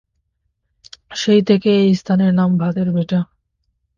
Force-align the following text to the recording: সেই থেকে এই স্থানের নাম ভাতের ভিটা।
সেই 1.15 1.41
থেকে 1.41 1.69
এই 1.81 1.91
স্থানের 1.95 2.31
নাম 2.33 2.49
ভাতের 2.57 2.87
ভিটা। 2.91 3.19